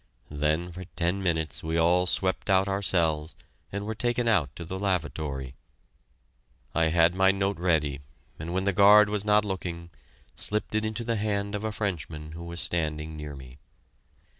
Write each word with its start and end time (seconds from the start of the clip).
Then 0.31 0.71
for 0.71 0.85
ten 0.95 1.21
minutes 1.21 1.61
we 1.61 1.77
all 1.77 2.07
swept 2.07 2.49
out 2.49 2.67
our 2.67 2.81
cells 2.81 3.35
and 3.71 3.85
were 3.85 3.93
taken 3.93 4.27
out 4.27 4.49
to 4.55 4.65
the 4.65 4.79
lavatory. 4.79 5.53
I 6.73 6.85
had 6.85 7.13
my 7.13 7.29
note 7.29 7.59
ready, 7.59 7.99
and 8.39 8.51
when 8.51 8.63
the 8.63 8.73
guard 8.73 9.09
was 9.09 9.23
not 9.23 9.45
looking, 9.45 9.91
slipped 10.35 10.73
it 10.73 10.83
into 10.85 11.03
the 11.03 11.17
hand 11.17 11.53
of 11.53 11.63
a 11.63 11.71
Frenchman 11.71 12.31
who 12.31 12.45
was 12.45 12.59
standing 12.61 13.15
near 13.15 13.35
me. 13.35 13.59